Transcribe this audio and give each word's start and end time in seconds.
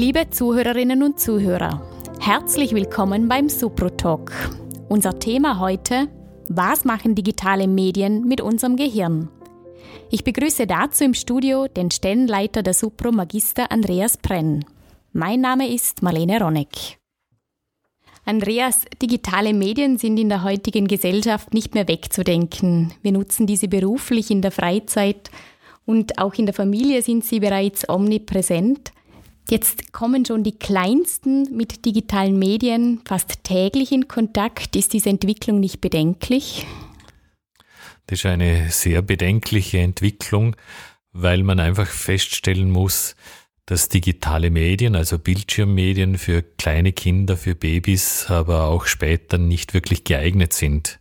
Liebe 0.00 0.30
Zuhörerinnen 0.30 1.02
und 1.02 1.18
Zuhörer, 1.18 1.82
herzlich 2.20 2.72
willkommen 2.72 3.28
beim 3.28 3.48
Supro-Talk. 3.48 4.30
Unser 4.88 5.18
Thema 5.18 5.58
heute, 5.58 6.06
was 6.48 6.84
machen 6.84 7.16
digitale 7.16 7.66
Medien 7.66 8.22
mit 8.22 8.40
unserem 8.40 8.76
Gehirn? 8.76 9.28
Ich 10.08 10.22
begrüße 10.22 10.68
dazu 10.68 11.02
im 11.02 11.14
Studio 11.14 11.66
den 11.66 11.90
Stellenleiter 11.90 12.62
der 12.62 12.74
Supro 12.74 13.10
Magister 13.10 13.72
Andreas 13.72 14.16
Brenn. 14.18 14.64
Mein 15.12 15.40
Name 15.40 15.66
ist 15.68 16.00
Marlene 16.00 16.38
Ronneck. 16.38 17.00
Andreas, 18.24 18.82
digitale 19.02 19.52
Medien 19.52 19.98
sind 19.98 20.16
in 20.16 20.28
der 20.28 20.44
heutigen 20.44 20.86
Gesellschaft 20.86 21.52
nicht 21.54 21.74
mehr 21.74 21.88
wegzudenken. 21.88 22.92
Wir 23.02 23.10
nutzen 23.10 23.48
diese 23.48 23.66
beruflich 23.66 24.30
in 24.30 24.42
der 24.42 24.52
Freizeit 24.52 25.32
und 25.86 26.18
auch 26.18 26.34
in 26.34 26.46
der 26.46 26.54
Familie 26.54 27.02
sind 27.02 27.24
sie 27.24 27.40
bereits 27.40 27.88
omnipräsent. 27.88 28.92
Jetzt 29.50 29.94
kommen 29.94 30.26
schon 30.26 30.44
die 30.44 30.58
Kleinsten 30.58 31.56
mit 31.56 31.86
digitalen 31.86 32.38
Medien 32.38 33.00
fast 33.06 33.44
täglich 33.44 33.92
in 33.92 34.06
Kontakt. 34.06 34.76
Ist 34.76 34.92
diese 34.92 35.08
Entwicklung 35.08 35.58
nicht 35.58 35.80
bedenklich? 35.80 36.66
Das 38.06 38.18
ist 38.18 38.26
eine 38.26 38.70
sehr 38.70 39.00
bedenkliche 39.00 39.78
Entwicklung, 39.78 40.54
weil 41.12 41.42
man 41.42 41.60
einfach 41.60 41.86
feststellen 41.86 42.70
muss, 42.70 43.16
dass 43.64 43.88
digitale 43.88 44.50
Medien, 44.50 44.94
also 44.94 45.18
Bildschirmmedien 45.18 46.18
für 46.18 46.42
kleine 46.42 46.92
Kinder, 46.92 47.38
für 47.38 47.54
Babys, 47.54 48.26
aber 48.28 48.64
auch 48.64 48.84
später 48.84 49.38
nicht 49.38 49.72
wirklich 49.72 50.04
geeignet 50.04 50.52
sind. 50.52 51.00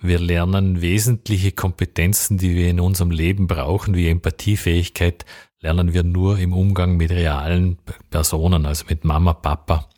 Wir 0.00 0.18
lernen 0.18 0.80
wesentliche 0.80 1.52
Kompetenzen, 1.52 2.38
die 2.38 2.54
wir 2.54 2.70
in 2.70 2.80
unserem 2.80 3.10
Leben 3.10 3.46
brauchen, 3.46 3.94
wie 3.94 4.08
Empathiefähigkeit, 4.08 5.24
lernen 5.62 5.94
wir 5.94 6.02
nur 6.02 6.38
im 6.38 6.52
Umgang 6.52 6.96
mit 6.96 7.10
realen 7.10 7.78
Personen, 8.10 8.66
also 8.66 8.84
mit 8.88 9.04
Mama, 9.04 9.32
Papa. 9.32 9.88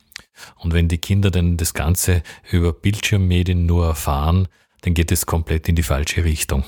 Und 0.59 0.75
wenn 0.75 0.89
die 0.89 0.99
Kinder 0.99 1.31
dann 1.31 1.57
das 1.57 1.75
Ganze 1.75 2.23
über 2.51 2.73
Bildschirmmedien 2.73 3.67
nur 3.67 3.87
erfahren, 3.87 4.49
dann 4.83 4.95
geht 4.95 5.11
es 5.11 5.27
komplett 5.27 5.69
in 5.69 5.77
die 5.77 5.83
falsche 5.83 6.25
Richtung. 6.25 6.65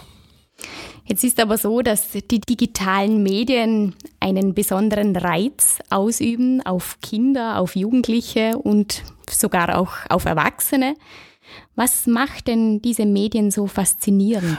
Jetzt 1.04 1.22
ist 1.22 1.38
aber 1.38 1.58
so, 1.58 1.82
dass 1.82 2.10
die 2.10 2.40
digitalen 2.40 3.22
Medien 3.22 3.94
einen 4.18 4.54
besonderen 4.54 5.14
Reiz 5.14 5.78
ausüben 5.90 6.64
auf 6.64 6.98
Kinder, 7.00 7.60
auf 7.60 7.76
Jugendliche 7.76 8.58
und 8.58 9.04
sogar 9.30 9.78
auch 9.78 9.92
auf 10.08 10.24
Erwachsene. 10.24 10.94
Was 11.76 12.06
macht 12.06 12.48
denn 12.48 12.82
diese 12.82 13.06
Medien 13.06 13.50
so 13.50 13.66
faszinierend? 13.66 14.58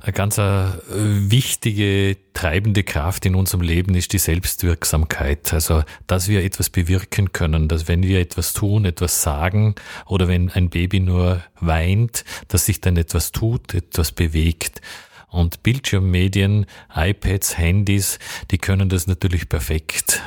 Eine 0.00 0.12
ganz 0.12 0.38
äh, 0.38 0.66
wichtige 0.90 2.16
treibende 2.32 2.82
Kraft 2.82 3.26
in 3.26 3.34
unserem 3.34 3.62
Leben 3.62 3.94
ist 3.94 4.12
die 4.12 4.18
Selbstwirksamkeit. 4.18 5.52
Also, 5.52 5.82
dass 6.06 6.28
wir 6.28 6.44
etwas 6.44 6.70
bewirken 6.70 7.32
können, 7.32 7.68
dass 7.68 7.88
wenn 7.88 8.02
wir 8.02 8.20
etwas 8.20 8.52
tun, 8.52 8.84
etwas 8.84 9.22
sagen 9.22 9.74
oder 10.06 10.28
wenn 10.28 10.50
ein 10.50 10.70
Baby 10.70 11.00
nur 11.00 11.42
weint, 11.60 12.24
dass 12.48 12.66
sich 12.66 12.80
dann 12.80 12.96
etwas 12.96 13.32
tut, 13.32 13.74
etwas 13.74 14.12
bewegt. 14.12 14.80
Und 15.28 15.64
Bildschirmmedien, 15.64 16.66
iPads, 16.94 17.58
Handys, 17.58 18.20
die 18.52 18.58
können 18.58 18.88
das 18.88 19.08
natürlich 19.08 19.48
perfekt. 19.48 20.22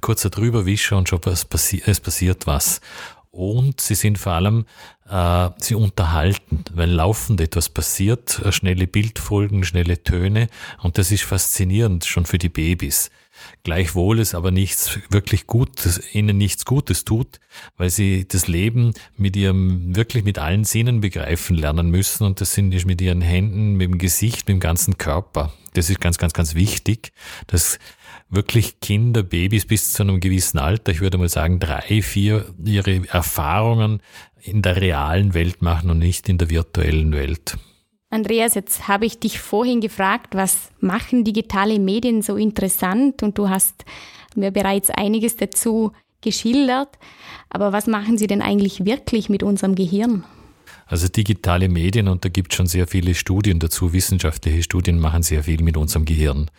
Kurzer 0.00 0.28
drüberwischer 0.28 0.96
und 0.96 1.08
schon 1.08 1.20
was 1.22 1.44
passi 1.44 1.80
es 1.86 2.00
passiert 2.00 2.48
was. 2.48 2.80
Und 3.32 3.80
sie 3.80 3.94
sind 3.94 4.18
vor 4.18 4.32
allem, 4.32 4.66
äh, 5.08 5.50
sie 5.58 5.76
unterhalten, 5.76 6.64
weil 6.74 6.90
laufend 6.90 7.40
etwas 7.40 7.68
passiert, 7.68 8.40
äh, 8.40 8.50
schnelle 8.50 8.88
Bildfolgen, 8.88 9.62
schnelle 9.62 10.02
Töne 10.02 10.48
und 10.82 10.98
das 10.98 11.12
ist 11.12 11.22
faszinierend 11.22 12.04
schon 12.04 12.26
für 12.26 12.38
die 12.38 12.48
Babys. 12.48 13.10
Gleichwohl 13.62 14.18
es 14.18 14.34
aber 14.34 14.50
nichts 14.50 14.98
wirklich 15.10 15.46
Gutes, 15.46 16.02
ihnen 16.12 16.38
nichts 16.38 16.64
Gutes 16.64 17.04
tut, 17.04 17.40
weil 17.76 17.88
sie 17.88 18.26
das 18.26 18.48
Leben 18.48 18.94
mit 19.16 19.36
ihrem, 19.36 19.94
wirklich 19.94 20.24
mit 20.24 20.38
allen 20.38 20.64
Sinnen 20.64 21.00
begreifen 21.00 21.56
lernen 21.56 21.90
müssen 21.90 22.24
und 22.24 22.40
das 22.40 22.52
sind 22.52 22.84
mit 22.84 23.00
ihren 23.00 23.20
Händen, 23.20 23.74
mit 23.74 23.92
dem 23.92 23.98
Gesicht, 23.98 24.48
mit 24.48 24.56
dem 24.56 24.60
ganzen 24.60 24.98
Körper. 24.98 25.52
Das 25.74 25.88
ist 25.88 26.00
ganz, 26.00 26.18
ganz, 26.18 26.32
ganz 26.32 26.54
wichtig, 26.54 27.12
dass 27.46 27.78
wirklich 28.30 28.80
Kinder, 28.80 29.22
Babys 29.22 29.66
bis 29.66 29.92
zu 29.92 30.02
einem 30.02 30.20
gewissen 30.20 30.58
Alter, 30.58 30.92
ich 30.92 31.00
würde 31.00 31.18
mal 31.18 31.28
sagen 31.28 31.58
drei, 31.58 32.00
vier, 32.02 32.46
ihre 32.64 33.06
Erfahrungen 33.08 34.00
in 34.40 34.62
der 34.62 34.80
realen 34.80 35.34
Welt 35.34 35.60
machen 35.62 35.90
und 35.90 35.98
nicht 35.98 36.28
in 36.28 36.38
der 36.38 36.48
virtuellen 36.48 37.12
Welt. 37.12 37.58
Andreas, 38.08 38.54
jetzt 38.54 38.88
habe 38.88 39.06
ich 39.06 39.20
dich 39.20 39.38
vorhin 39.38 39.80
gefragt, 39.80 40.34
was 40.34 40.70
machen 40.80 41.22
digitale 41.22 41.78
Medien 41.78 42.22
so 42.22 42.36
interessant? 42.36 43.22
Und 43.22 43.38
du 43.38 43.48
hast 43.48 43.84
mir 44.34 44.50
bereits 44.50 44.90
einiges 44.90 45.36
dazu 45.36 45.92
geschildert. 46.20 46.98
Aber 47.50 47.72
was 47.72 47.86
machen 47.86 48.18
sie 48.18 48.26
denn 48.26 48.42
eigentlich 48.42 48.84
wirklich 48.84 49.28
mit 49.28 49.42
unserem 49.42 49.74
Gehirn? 49.74 50.24
Also 50.86 51.08
digitale 51.08 51.68
Medien, 51.68 52.08
und 52.08 52.24
da 52.24 52.28
gibt 52.28 52.52
es 52.52 52.56
schon 52.56 52.66
sehr 52.66 52.86
viele 52.86 53.14
Studien 53.14 53.58
dazu, 53.58 53.92
wissenschaftliche 53.92 54.62
Studien 54.62 54.98
machen 54.98 55.22
sehr 55.22 55.44
viel 55.44 55.62
mit 55.62 55.76
unserem 55.76 56.04
Gehirn. 56.04 56.50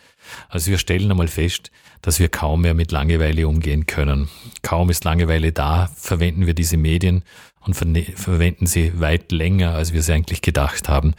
Also 0.48 0.70
wir 0.70 0.78
stellen 0.78 1.10
einmal 1.10 1.28
fest, 1.28 1.70
dass 2.00 2.18
wir 2.18 2.28
kaum 2.28 2.62
mehr 2.62 2.74
mit 2.74 2.92
Langeweile 2.92 3.46
umgehen 3.46 3.86
können. 3.86 4.28
Kaum 4.62 4.90
ist 4.90 5.04
Langeweile 5.04 5.52
da, 5.52 5.90
verwenden 5.96 6.46
wir 6.46 6.54
diese 6.54 6.76
Medien 6.76 7.24
und 7.60 7.74
ver 7.74 7.86
verwenden 8.16 8.66
sie 8.66 9.00
weit 9.00 9.30
länger, 9.30 9.74
als 9.74 9.92
wir 9.92 10.02
sie 10.02 10.12
eigentlich 10.12 10.42
gedacht 10.42 10.88
haben. 10.88 11.14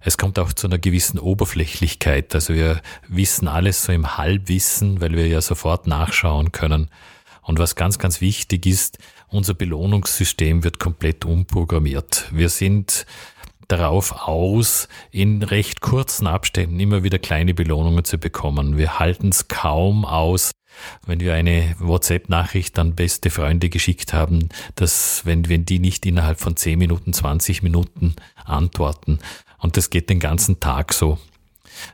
Es 0.00 0.16
kommt 0.16 0.38
auch 0.38 0.52
zu 0.52 0.66
einer 0.66 0.78
gewissen 0.78 1.18
Oberflächlichkeit. 1.18 2.34
Also 2.34 2.54
wir 2.54 2.80
wissen 3.08 3.48
alles 3.48 3.84
so 3.84 3.92
im 3.92 4.16
Halbwissen, 4.16 5.00
weil 5.00 5.12
wir 5.12 5.26
ja 5.26 5.40
sofort 5.40 5.86
nachschauen 5.86 6.52
können. 6.52 6.88
Und 7.48 7.58
was 7.58 7.76
ganz, 7.76 7.98
ganz 7.98 8.20
wichtig 8.20 8.66
ist, 8.66 8.98
unser 9.28 9.54
Belohnungssystem 9.54 10.64
wird 10.64 10.78
komplett 10.78 11.24
umprogrammiert. 11.24 12.28
Wir 12.30 12.50
sind 12.50 13.06
darauf 13.68 14.28
aus, 14.28 14.86
in 15.10 15.42
recht 15.42 15.80
kurzen 15.80 16.26
Abständen 16.26 16.78
immer 16.78 17.04
wieder 17.04 17.18
kleine 17.18 17.54
Belohnungen 17.54 18.04
zu 18.04 18.18
bekommen. 18.18 18.76
Wir 18.76 18.98
halten 18.98 19.30
es 19.30 19.48
kaum 19.48 20.04
aus, 20.04 20.50
wenn 21.06 21.20
wir 21.20 21.32
eine 21.32 21.74
WhatsApp-Nachricht 21.78 22.78
an 22.78 22.94
beste 22.94 23.30
Freunde 23.30 23.70
geschickt 23.70 24.12
haben, 24.12 24.50
dass 24.74 25.24
wenn, 25.24 25.48
wenn 25.48 25.64
die 25.64 25.78
nicht 25.78 26.04
innerhalb 26.04 26.40
von 26.40 26.54
10 26.54 26.78
Minuten, 26.78 27.14
20 27.14 27.62
Minuten 27.62 28.14
antworten. 28.44 29.20
Und 29.56 29.78
das 29.78 29.88
geht 29.88 30.10
den 30.10 30.20
ganzen 30.20 30.60
Tag 30.60 30.92
so. 30.92 31.18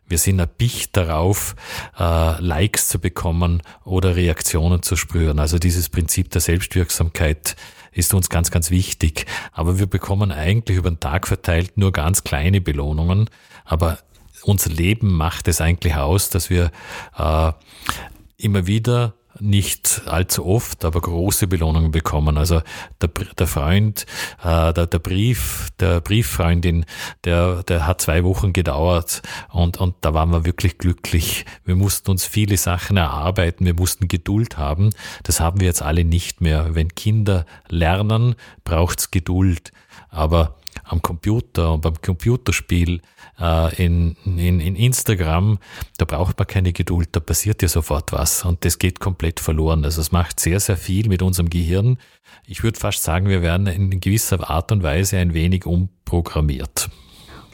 Wir 0.07 0.19
sind 0.19 0.39
erpicht 0.39 0.97
darauf, 0.97 1.57
äh, 1.99 2.41
Likes 2.41 2.89
zu 2.89 2.99
bekommen 2.99 3.63
oder 3.85 4.17
Reaktionen 4.17 4.83
zu 4.83 4.97
spüren. 4.97 5.39
Also 5.39 5.59
dieses 5.59 5.89
Prinzip 5.89 6.31
der 6.31 6.41
Selbstwirksamkeit 6.41 7.57
ist 7.93 8.13
uns 8.13 8.29
ganz, 8.29 8.51
ganz 8.51 8.71
wichtig. 8.71 9.27
Aber 9.53 9.79
wir 9.79 9.87
bekommen 9.87 10.33
eigentlich 10.33 10.77
über 10.77 10.91
den 10.91 11.01
Tag 11.01 11.27
verteilt 11.27 11.77
nur 11.77 11.93
ganz 11.93 12.25
kleine 12.25 12.61
Belohnungen. 12.61 13.31
Aber 13.65 13.99
unser 14.43 14.71
Leben 14.71 15.13
macht 15.15 15.49
es 15.49 15.61
eigentlich 15.61 15.95
aus, 15.95 16.29
dass 16.29 16.51
wir 16.51 16.71
äh, 17.17 17.53
immer 18.37 18.67
wieder 18.67 19.15
nicht 19.41 20.03
allzu 20.07 20.47
oft, 20.47 20.85
aber 20.85 21.01
große 21.01 21.47
Belohnungen 21.47 21.91
bekommen. 21.91 22.39
Also 22.39 22.63
der, 23.01 23.11
der 23.39 23.47
Freund, 23.47 24.07
äh, 24.43 24.73
der, 24.73 24.87
der 24.87 24.99
Brief, 24.99 25.71
der 25.81 26.01
Brieffreundin, 26.01 26.85
der, 27.25 27.63
der 27.65 27.87
hat 27.87 28.01
zwei 28.01 28.25
Wochen 28.25 28.53
gedauert 28.53 29.23
und, 29.51 29.79
und 29.79 29.97
da 30.01 30.15
waren 30.15 30.31
wir 30.31 30.45
wirklich 30.45 30.79
glücklich. 30.79 31.45
Wir 31.65 31.77
mussten 31.77 32.11
uns 32.11 32.25
viele 32.25 32.57
Sachen 32.57 32.97
erarbeiten, 32.97 33.67
wir 33.67 33.75
mussten 33.75 34.09
Geduld 34.09 34.59
haben. 34.59 34.91
Das 35.23 35.41
haben 35.41 35.61
wir 35.61 35.67
jetzt 35.67 35.83
alle 35.83 36.05
nicht 36.05 36.41
mehr. 36.41 36.75
Wenn 36.75 36.95
Kinder 36.95 37.47
lernen, 37.69 38.37
braucht's 38.65 39.11
Geduld. 39.11 39.73
Aber 40.09 40.57
am 40.83 41.03
Computer 41.03 41.73
und 41.75 41.83
beim 41.83 42.01
Computerspiel, 42.01 43.01
äh, 43.41 43.85
in, 43.85 44.17
in, 44.25 44.61
in 44.61 44.77
Instagram, 44.77 45.59
da 45.99 46.05
braucht 46.05 46.39
man 46.39 46.47
keine 46.47 46.73
Geduld, 46.73 47.11
da 47.13 47.21
passiert 47.21 47.63
ja 47.63 47.69
sofort 47.69 48.13
was 48.13 48.45
und 48.45 48.65
das 48.65 48.79
geht 48.79 49.01
komplett 49.01 49.41
verloren. 49.41 49.85
Also 49.85 50.01
es 50.01 50.13
macht 50.13 50.41
sehr, 50.41 50.61
sehr 50.61 50.77
viel 50.77 51.09
mit 51.09 51.23
unserem 51.23 51.51
Gehirn. 51.51 51.99
Ich 52.47 52.63
würde 52.63 52.79
fast 52.79 53.03
sagen, 53.03 53.29
wir 53.29 53.43
werden 53.43 53.67
in 53.67 54.01
gewisser 54.01 54.51
Art 54.51 54.73
und 54.73 54.83
Weise 54.83 55.19
ein 55.19 55.35
wenig 55.35 55.67
umprogrammiert. 55.67 56.91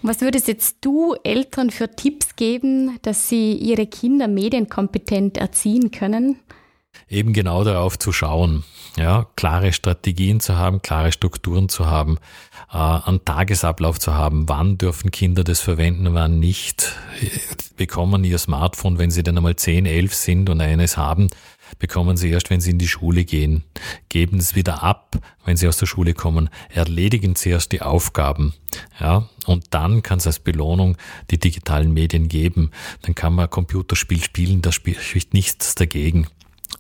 Was 0.02 0.22
würdest 0.22 0.48
jetzt 0.48 0.78
du 0.80 1.14
Eltern 1.24 1.70
für 1.70 1.94
Tipps 1.94 2.34
geben, 2.34 2.98
dass 3.02 3.28
sie 3.28 3.52
ihre 3.52 3.86
Kinder 3.86 4.28
medienkompetent 4.28 5.36
erziehen 5.36 5.90
können? 5.90 6.36
Eben 7.08 7.32
genau 7.32 7.64
darauf 7.64 7.98
zu 7.98 8.12
schauen, 8.12 8.64
ja, 8.96 9.26
klare 9.36 9.72
Strategien 9.72 10.40
zu 10.40 10.56
haben, 10.56 10.82
klare 10.82 11.12
Strukturen 11.12 11.68
zu 11.68 11.86
haben, 11.86 12.18
äh, 12.72 12.76
einen 12.76 13.24
Tagesablauf 13.24 13.98
zu 13.98 14.14
haben, 14.14 14.48
wann 14.48 14.78
dürfen 14.78 15.10
Kinder 15.10 15.44
das 15.44 15.60
verwenden, 15.60 16.14
wann 16.14 16.38
nicht, 16.38 16.92
bekommen 17.76 18.24
ihr 18.24 18.38
Smartphone, 18.38 18.98
wenn 18.98 19.10
sie 19.10 19.22
dann 19.22 19.36
einmal 19.36 19.56
10, 19.56 19.86
11 19.86 20.14
sind 20.14 20.50
und 20.50 20.60
eines 20.60 20.96
haben, 20.96 21.28
bekommen 21.78 22.16
sie 22.16 22.30
erst, 22.30 22.50
wenn 22.50 22.60
sie 22.60 22.70
in 22.70 22.78
die 22.78 22.88
Schule 22.88 23.24
gehen, 23.24 23.64
geben 24.08 24.38
es 24.38 24.54
wieder 24.54 24.82
ab, 24.82 25.16
wenn 25.44 25.56
sie 25.56 25.68
aus 25.68 25.78
der 25.78 25.86
Schule 25.86 26.14
kommen, 26.14 26.50
erledigen 26.68 27.36
zuerst 27.36 27.72
die 27.72 27.82
Aufgaben, 27.82 28.54
ja, 28.98 29.28
und 29.46 29.66
dann 29.70 30.02
kann 30.02 30.18
es 30.18 30.26
als 30.26 30.38
Belohnung 30.38 30.96
die 31.30 31.38
digitalen 31.38 31.92
Medien 31.92 32.28
geben. 32.28 32.70
Dann 33.02 33.14
kann 33.14 33.34
man 33.34 33.50
Computerspiel 33.50 34.22
spielen, 34.22 34.62
da 34.62 34.70
spricht 34.70 35.34
nichts 35.34 35.74
dagegen. 35.74 36.28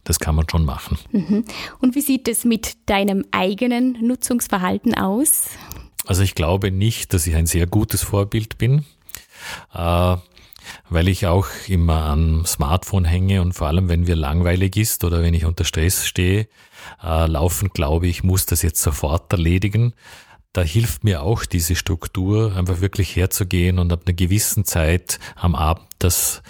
Das 0.04 0.18
kann 0.18 0.34
man 0.34 0.48
schon 0.48 0.64
machen. 0.64 0.98
Mhm. 1.12 1.44
Und 1.80 1.94
wie 1.94 2.00
sieht 2.00 2.28
es 2.28 2.44
mit 2.44 2.88
deinem 2.88 3.24
eigenen 3.30 3.92
Nutzungsverhalten 4.00 4.94
aus? 4.94 5.50
Also 6.06 6.22
ich 6.22 6.34
glaube 6.34 6.70
nicht, 6.70 7.12
dass 7.12 7.26
ich 7.26 7.34
ein 7.36 7.46
sehr 7.46 7.66
gutes 7.66 8.02
Vorbild 8.02 8.58
bin, 8.58 8.84
äh, 9.74 10.16
weil 10.88 11.08
ich 11.08 11.26
auch 11.26 11.46
immer 11.68 12.04
am 12.06 12.44
Smartphone 12.46 13.04
hänge 13.04 13.42
und 13.42 13.52
vor 13.52 13.68
allem, 13.68 13.88
wenn 13.88 14.02
mir 14.02 14.16
langweilig 14.16 14.76
ist 14.76 15.04
oder 15.04 15.22
wenn 15.22 15.34
ich 15.34 15.44
unter 15.44 15.64
Stress 15.64 16.06
stehe, 16.06 16.48
äh, 17.02 17.26
laufend 17.26 17.74
glaube 17.74 18.06
ich, 18.06 18.22
muss 18.22 18.46
das 18.46 18.62
jetzt 18.62 18.82
sofort 18.82 19.32
erledigen. 19.32 19.94
Da 20.52 20.62
hilft 20.62 21.04
mir 21.04 21.22
auch 21.22 21.44
diese 21.44 21.76
Struktur, 21.76 22.56
einfach 22.56 22.80
wirklich 22.80 23.14
herzugehen 23.14 23.78
und 23.78 23.92
ab 23.92 24.02
einer 24.04 24.14
gewissen 24.14 24.64
Zeit 24.64 25.20
am 25.36 25.54
Abend 25.54 25.86
das 26.00 26.42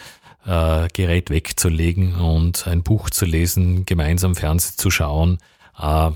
äh, 0.50 0.88
Gerät 0.93 1.31
wegzulegen 1.31 2.17
und 2.17 2.67
ein 2.67 2.82
Buch 2.82 3.08
zu 3.08 3.25
lesen, 3.25 3.87
gemeinsam 3.87 4.35
Fernsehen 4.35 4.76
zu 4.76 4.91
schauen, 4.91 5.38
äh, 5.79 6.11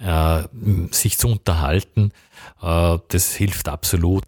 äh, 0.00 0.42
sich 0.90 1.18
zu 1.18 1.28
unterhalten 1.28 2.12
äh, 2.62 2.98
das 3.08 3.34
hilft 3.34 3.68
absolut. 3.68 4.24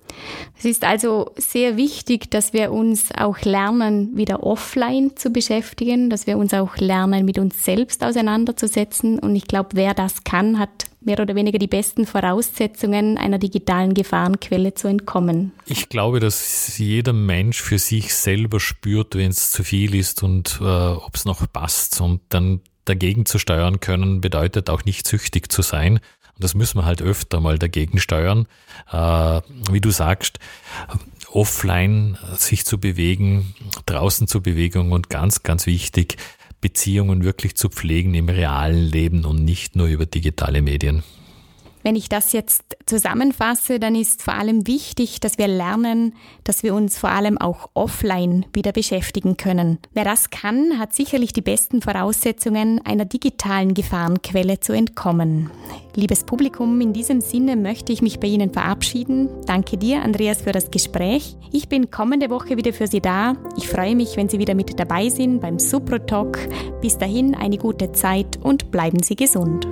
Es 0.58 0.64
ist 0.64 0.84
also 0.84 1.32
sehr 1.36 1.76
wichtig, 1.76 2.30
dass 2.30 2.52
wir 2.52 2.72
uns 2.72 3.10
auch 3.16 3.40
lernen, 3.40 4.16
wieder 4.16 4.42
offline 4.42 5.16
zu 5.16 5.30
beschäftigen, 5.30 6.10
dass 6.10 6.26
wir 6.26 6.38
uns 6.38 6.54
auch 6.54 6.76
lernen, 6.76 7.24
mit 7.24 7.38
uns 7.38 7.64
selbst 7.64 8.04
auseinanderzusetzen. 8.04 9.18
Und 9.18 9.36
ich 9.36 9.46
glaube, 9.46 9.70
wer 9.74 9.94
das 9.94 10.24
kann, 10.24 10.58
hat 10.58 10.86
mehr 11.00 11.18
oder 11.18 11.34
weniger 11.34 11.58
die 11.58 11.66
besten 11.66 12.06
Voraussetzungen, 12.06 13.18
einer 13.18 13.38
digitalen 13.38 13.92
Gefahrenquelle 13.92 14.74
zu 14.74 14.86
entkommen. 14.86 15.52
Ich 15.66 15.88
glaube, 15.88 16.20
dass 16.20 16.78
jeder 16.78 17.12
Mensch 17.12 17.60
für 17.60 17.78
sich 17.78 18.14
selber 18.14 18.60
spürt, 18.60 19.16
wenn 19.16 19.30
es 19.30 19.50
zu 19.50 19.64
viel 19.64 19.96
ist 19.96 20.22
und 20.22 20.60
äh, 20.60 20.64
ob 20.64 21.14
es 21.14 21.24
noch 21.24 21.44
passt. 21.52 22.00
Und 22.00 22.20
dann 22.28 22.60
dagegen 22.84 23.26
zu 23.26 23.38
steuern 23.38 23.80
können, 23.80 24.20
bedeutet 24.20 24.70
auch 24.70 24.84
nicht 24.84 25.06
süchtig 25.06 25.50
zu 25.50 25.62
sein, 25.62 26.00
und 26.34 26.44
das 26.44 26.54
müssen 26.54 26.78
wir 26.78 26.84
halt 26.84 27.02
öfter 27.02 27.40
mal 27.40 27.58
dagegen 27.58 28.00
steuern. 28.00 28.46
Äh, 28.90 29.40
wie 29.70 29.80
du 29.80 29.90
sagst, 29.90 30.38
offline 31.30 32.16
sich 32.36 32.64
zu 32.64 32.78
bewegen, 32.78 33.54
draußen 33.86 34.26
zur 34.28 34.42
Bewegung 34.42 34.92
und 34.92 35.10
ganz, 35.10 35.42
ganz 35.42 35.66
wichtig, 35.66 36.16
Beziehungen 36.60 37.24
wirklich 37.24 37.56
zu 37.56 37.68
pflegen 37.68 38.14
im 38.14 38.28
realen 38.28 38.84
Leben 38.84 39.24
und 39.24 39.44
nicht 39.44 39.76
nur 39.76 39.88
über 39.88 40.06
digitale 40.06 40.62
Medien. 40.62 41.02
Wenn 41.82 41.96
ich 41.96 42.08
das 42.08 42.32
jetzt 42.32 42.76
zusammenfasse, 42.86 43.80
dann 43.80 43.94
ist 43.94 44.22
vor 44.22 44.34
allem 44.34 44.66
wichtig, 44.66 45.20
dass 45.20 45.38
wir 45.38 45.48
lernen, 45.48 46.14
dass 46.44 46.62
wir 46.62 46.74
uns 46.74 46.96
vor 46.96 47.10
allem 47.10 47.38
auch 47.38 47.70
offline 47.74 48.46
wieder 48.52 48.72
beschäftigen 48.72 49.36
können. 49.36 49.78
Wer 49.92 50.04
das 50.04 50.30
kann, 50.30 50.78
hat 50.78 50.94
sicherlich 50.94 51.32
die 51.32 51.40
besten 51.40 51.82
Voraussetzungen, 51.82 52.80
einer 52.84 53.04
digitalen 53.04 53.74
Gefahrenquelle 53.74 54.60
zu 54.60 54.72
entkommen. 54.72 55.50
Liebes 55.94 56.24
Publikum, 56.24 56.80
in 56.80 56.92
diesem 56.92 57.20
Sinne 57.20 57.56
möchte 57.56 57.92
ich 57.92 58.00
mich 58.00 58.20
bei 58.20 58.28
Ihnen 58.28 58.52
verabschieden. 58.52 59.28
Danke 59.46 59.76
dir, 59.76 60.02
Andreas, 60.02 60.42
für 60.42 60.52
das 60.52 60.70
Gespräch. 60.70 61.36
Ich 61.50 61.68
bin 61.68 61.90
kommende 61.90 62.30
Woche 62.30 62.56
wieder 62.56 62.72
für 62.72 62.86
Sie 62.86 63.00
da. 63.00 63.36
Ich 63.56 63.68
freue 63.68 63.94
mich, 63.94 64.16
wenn 64.16 64.28
Sie 64.28 64.38
wieder 64.38 64.54
mit 64.54 64.78
dabei 64.78 65.08
sind 65.08 65.40
beim 65.40 65.58
Supro 65.58 65.98
Talk. 65.98 66.38
Bis 66.80 66.96
dahin 66.96 67.34
eine 67.34 67.58
gute 67.58 67.92
Zeit 67.92 68.38
und 68.42 68.70
bleiben 68.70 69.02
Sie 69.02 69.16
gesund. 69.16 69.66